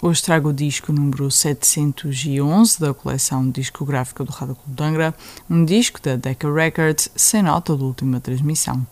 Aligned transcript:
Hoje 0.00 0.22
trago 0.22 0.50
o 0.50 0.52
disco 0.52 0.92
número 0.92 1.28
711 1.28 2.78
da 2.78 2.94
coleção 2.94 3.50
discográfica 3.50 4.22
do 4.22 4.30
Rádio 4.30 4.54
Clube 4.54 4.76
de 4.76 4.84
Angra, 4.84 5.14
um 5.50 5.64
disco 5.64 6.00
da 6.00 6.14
Decca 6.14 6.54
Records 6.54 7.10
sem 7.16 7.42
nota 7.42 7.76
de 7.76 7.82
última 7.82 8.20
transmissão. 8.20 8.86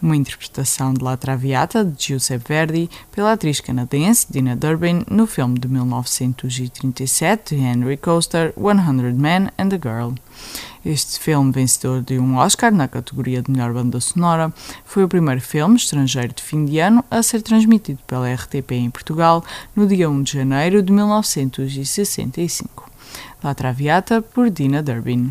Uma 0.00 0.16
interpretação 0.16 0.94
de 0.94 1.04
La 1.04 1.14
Traviata 1.14 1.84
de 1.84 2.06
Giuseppe 2.06 2.48
Verdi 2.48 2.90
pela 3.12 3.32
atriz 3.32 3.60
canadense 3.60 4.28
Dina 4.30 4.56
Durbin 4.56 5.04
no 5.10 5.26
filme 5.26 5.58
de 5.58 5.68
1937 5.68 7.54
de 7.54 7.60
Henry 7.60 7.98
Coaster, 7.98 8.54
100 8.56 9.12
Men 9.12 9.50
and 9.58 9.74
a 9.74 9.78
Girl. 9.78 10.14
Este 10.84 11.18
filme, 11.18 11.50
vencedor 11.50 12.00
de 12.02 12.18
um 12.18 12.36
Oscar 12.36 12.72
na 12.72 12.86
categoria 12.86 13.42
de 13.42 13.50
melhor 13.50 13.72
banda 13.72 14.00
sonora, 14.00 14.52
foi 14.84 15.02
o 15.02 15.08
primeiro 15.08 15.40
filme 15.40 15.76
estrangeiro 15.76 16.32
de 16.32 16.42
fim 16.42 16.64
de 16.64 16.78
ano 16.78 17.04
a 17.10 17.22
ser 17.22 17.42
transmitido 17.42 17.98
pela 18.06 18.32
RTP 18.32 18.72
em 18.72 18.90
Portugal 18.90 19.44
no 19.74 19.86
dia 19.86 20.08
1 20.08 20.22
de 20.22 20.32
janeiro 20.32 20.82
de 20.82 20.92
1965. 20.92 22.88
La 23.42 23.54
Traviata 23.54 24.22
por 24.22 24.48
Dina 24.48 24.82
Durbin. 24.82 25.30